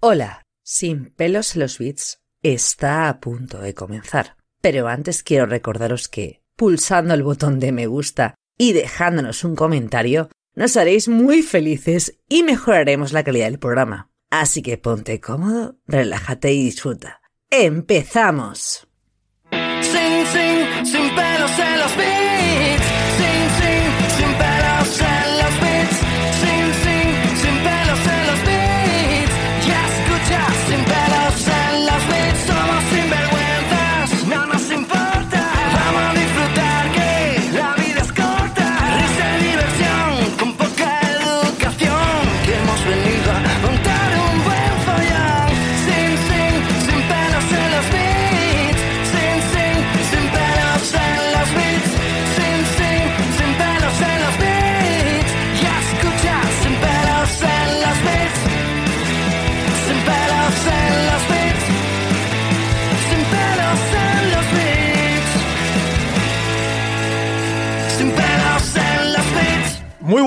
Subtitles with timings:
[0.00, 4.36] Hola, Sin pelos los bits está a punto de comenzar.
[4.60, 10.30] Pero antes quiero recordaros que, pulsando el botón de me gusta y dejándonos un comentario,
[10.54, 14.10] nos haréis muy felices y mejoraremos la calidad del programa.
[14.30, 17.20] Así que ponte cómodo, relájate y disfruta.
[17.50, 18.88] ¡Empezamos!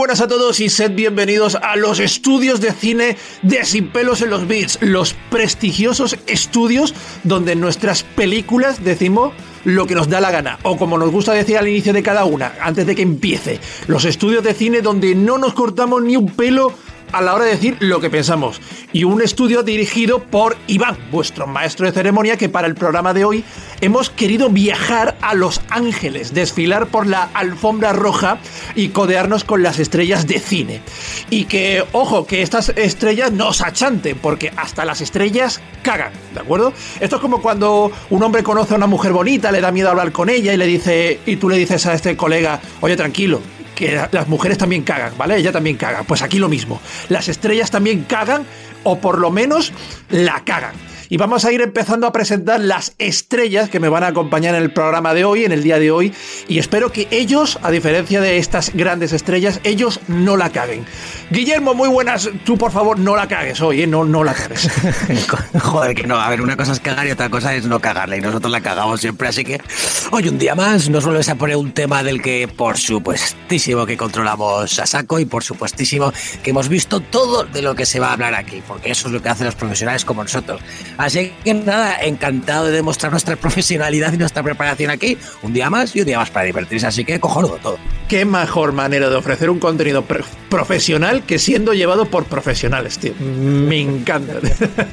[0.08, 4.30] Buenas a todos y sed bienvenidos a los estudios de cine de Sin pelos en
[4.30, 9.34] los beats, los prestigiosos estudios donde nuestras películas decimos
[9.66, 12.24] lo que nos da la gana, o como nos gusta decir al inicio de cada
[12.24, 16.30] una, antes de que empiece, los estudios de cine donde no nos cortamos ni un
[16.30, 16.72] pelo
[17.12, 18.62] a la hora de decir lo que pensamos.
[18.94, 23.26] Y un estudio dirigido por Iván, vuestro maestro de ceremonia, que para el programa de
[23.26, 23.44] hoy
[23.82, 28.40] hemos querido viajar a Los Ángeles, desfilar por la alfombra roja
[28.76, 30.82] y codearnos con las estrellas de cine.
[31.30, 36.40] Y que, ojo, que estas estrellas no se achanten, porque hasta las estrellas cagan, ¿de
[36.40, 36.74] acuerdo?
[37.00, 40.12] Esto es como cuando un hombre conoce a una mujer bonita, le da miedo hablar
[40.12, 43.42] con ella y le dice, y tú le dices a este colega, oye, tranquilo,
[43.78, 45.38] que la- las mujeres también cagan, ¿vale?
[45.38, 46.04] Ella también caga.
[46.04, 46.82] Pues aquí lo mismo.
[47.10, 48.44] Las estrellas también cagan,
[48.84, 49.72] o por lo menos
[50.10, 50.74] la cagan.
[51.10, 54.62] Y vamos a ir empezando a presentar las estrellas que me van a acompañar en
[54.64, 56.14] el programa de hoy, en el día de hoy.
[56.48, 60.86] Y espero que ellos, a diferencia de estas grandes estrellas, ellos no la caguen.
[61.30, 62.30] Guillermo, muy buenas.
[62.44, 63.88] Tú, por favor, no la cagues hoy, ¿eh?
[63.88, 64.70] No, no la cagues.
[65.62, 66.20] Joder, que no.
[66.20, 68.18] A ver, una cosa es cagar y otra cosa es no cagarla.
[68.18, 69.28] Y nosotros la cagamos siempre.
[69.30, 69.62] Así que
[70.12, 73.96] hoy un día más nos vuelves a poner un tema del que, por supuestísimo, que
[73.96, 76.12] controlamos a saco y por supuestísimo
[76.44, 78.62] que hemos visto todo de lo que se va a hablar aquí.
[78.68, 80.62] Porque eso es lo que hacen los profesionales como nosotros.
[80.98, 85.18] Así que nada, encantado de demostrar nuestra profesionalidad y nuestra preparación aquí.
[85.44, 86.88] Un día más y un día más para divertirse.
[86.88, 87.78] Así que cojonudo todo.
[88.08, 90.04] Qué mejor manera de ofrecer un contenido
[90.50, 93.14] profesional que siendo llevado por profesionales, tío.
[93.20, 94.36] Me encanta.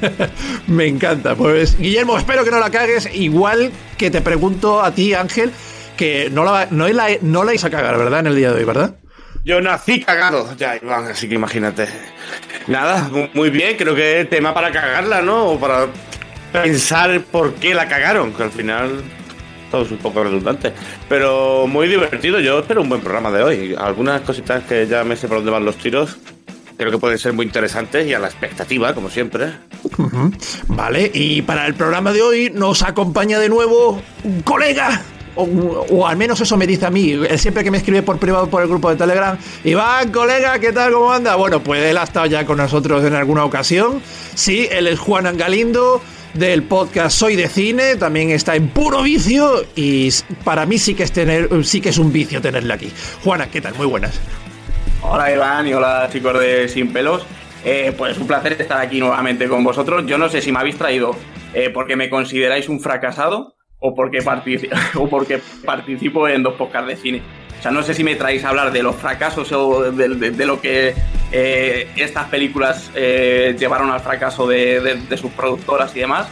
[0.67, 1.35] Me encanta.
[1.35, 3.09] Pues, Guillermo, espero que no la cagues.
[3.13, 5.51] Igual que te pregunto a ti, Ángel,
[5.97, 8.19] que no la, no la, no la vais a cagar, ¿verdad?
[8.19, 8.95] En el día de hoy, ¿verdad?
[9.45, 11.87] Yo nací cagado ya, Iván, así que imagínate.
[12.67, 15.45] Nada, mu- muy bien, creo que es tema para cagarla, ¿no?
[15.51, 15.85] O para
[16.51, 19.03] pensar por qué la cagaron, que al final
[19.69, 20.73] todo es un poco redundante.
[21.07, 23.75] Pero muy divertido, yo espero un buen programa de hoy.
[23.77, 26.17] Algunas cositas que ya me sé por dónde van los tiros,
[26.75, 29.51] creo que pueden ser muy interesantes y a la expectativa, como siempre.
[30.69, 35.03] Vale, y para el programa de hoy nos acompaña de nuevo un colega.
[35.35, 38.49] O, o al menos eso me dice a mí, siempre que me escribe por privado
[38.49, 40.93] por el grupo de Telegram, Iván, colega, ¿qué tal?
[40.93, 41.35] ¿Cómo anda?
[41.35, 44.01] Bueno, pues él ha estado ya con nosotros en alguna ocasión.
[44.33, 46.01] Sí, él es Juan Angalindo
[46.35, 50.09] del podcast Soy de Cine, también está en puro vicio y
[50.43, 52.91] para mí sí que es tener, sí que es un vicio tenerle aquí.
[53.23, 53.73] Juana, ¿qué tal?
[53.75, 54.19] Muy buenas.
[55.01, 57.25] Hola Iván y hola chicos de Sin Pelos.
[57.63, 60.05] Eh, pues un placer estar aquí nuevamente con vosotros.
[60.05, 61.15] Yo no sé si me habéis traído
[61.53, 66.87] eh, porque me consideráis un fracasado o porque, partici- o porque participo en dos podcasts
[66.87, 67.21] de cine.
[67.59, 70.31] O sea, no sé si me traéis a hablar de los fracasos o de, de-
[70.31, 70.93] de lo que
[71.31, 76.27] eh, estas películas eh, llevaron al fracaso de, de- de sus productoras y demás,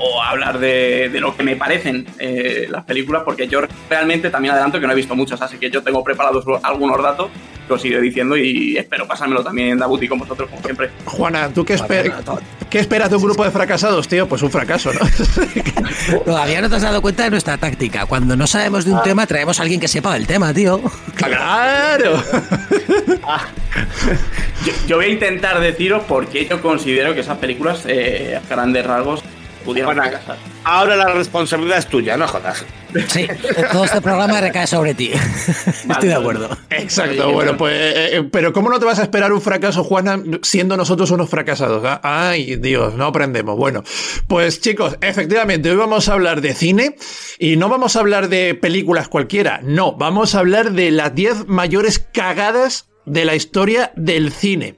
[0.00, 3.60] o hablar de, de lo que me parecen eh, las películas, porque yo
[3.90, 7.30] realmente también adelanto que no he visto muchas, así que yo tengo preparados algunos datos
[7.66, 10.90] que os iré diciendo y espero pasármelo también en Dabuti con vosotros, como siempre.
[11.04, 14.28] Juana, ¿tú qué, espe- Bueno, to- qué esperas de un grupo de fracasados, tío?
[14.28, 15.00] Pues un fracaso, ¿no?
[16.24, 18.06] Todavía no te has dado cuenta de nuestra táctica.
[18.06, 20.80] Cuando no sabemos de un tema, traemos a alguien que sepa del tema, tío.
[21.14, 22.22] ¡Claro!
[24.64, 28.48] Yo, yo voy a intentar deciros por qué yo considero que esas películas, eh, a
[28.52, 29.22] grandes rasgos,
[29.68, 30.02] Bueno,
[30.64, 32.64] ahora la responsabilidad es tuya, no jodas.
[33.08, 33.28] Sí,
[33.70, 35.10] todo este programa recae sobre ti.
[35.12, 36.48] Estoy de acuerdo.
[36.70, 40.18] Exacto, bueno, pues, eh, eh, pero ¿cómo no te vas a esperar un fracaso, Juana,
[40.42, 41.82] siendo nosotros unos fracasados?
[41.84, 43.56] Ah, Ay, Dios, no aprendemos.
[43.58, 43.84] Bueno,
[44.26, 46.96] pues chicos, efectivamente, hoy vamos a hablar de cine
[47.38, 51.46] y no vamos a hablar de películas cualquiera, no, vamos a hablar de las 10
[51.46, 54.76] mayores cagadas de la historia del cine.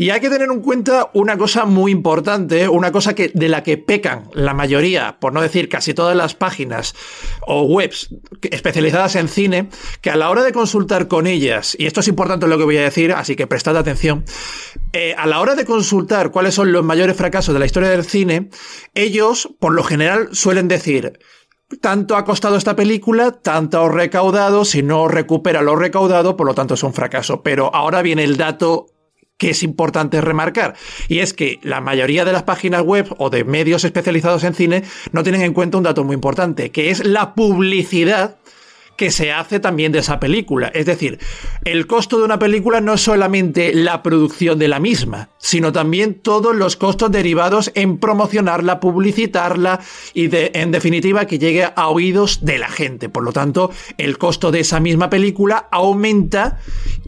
[0.00, 3.62] Y hay que tener en cuenta una cosa muy importante, una cosa que, de la
[3.62, 6.94] que pecan la mayoría, por no decir casi todas las páginas
[7.42, 8.08] o webs
[8.50, 9.68] especializadas en cine,
[10.00, 12.78] que a la hora de consultar con ellas, y esto es importante lo que voy
[12.78, 14.24] a decir, así que prestad atención,
[14.94, 18.06] eh, a la hora de consultar cuáles son los mayores fracasos de la historia del
[18.06, 18.48] cine,
[18.94, 21.18] ellos, por lo general, suelen decir,
[21.82, 26.54] tanto ha costado esta película, tanto ha recaudado, si no recupera lo recaudado, por lo
[26.54, 27.42] tanto es un fracaso.
[27.42, 28.86] Pero ahora viene el dato
[29.40, 30.74] que es importante remarcar,
[31.08, 34.84] y es que la mayoría de las páginas web o de medios especializados en cine
[35.12, 38.36] no tienen en cuenta un dato muy importante, que es la publicidad
[39.00, 40.70] que se hace también de esa película.
[40.74, 41.18] Es decir,
[41.64, 46.20] el costo de una película no es solamente la producción de la misma, sino también
[46.20, 49.80] todos los costos derivados en promocionarla, publicitarla
[50.12, 53.08] y en definitiva que llegue a oídos de la gente.
[53.08, 56.58] Por lo tanto, el costo de esa misma película aumenta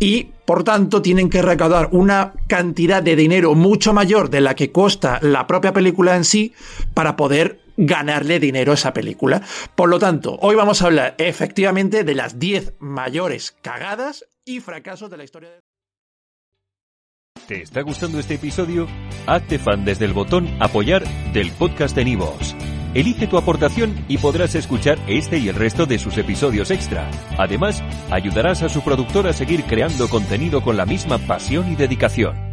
[0.01, 4.73] y por tanto, tienen que recaudar una cantidad de dinero mucho mayor de la que
[4.73, 6.53] cuesta la propia película en sí
[6.95, 9.43] para poder ganarle dinero a esa película.
[9.75, 15.11] Por lo tanto, hoy vamos a hablar efectivamente de las 10 mayores cagadas y fracasos
[15.11, 15.61] de la historia de...
[17.47, 18.87] ¿Te está gustando este episodio?
[19.27, 22.55] Hazte fan desde el botón Apoyar del podcast de Nivos.
[22.95, 27.11] Elige tu aportación y podrás escuchar este y el resto de sus episodios extra.
[27.39, 32.52] Además, ayudarás a su productor a seguir creando contenido con la misma pasión y dedicación.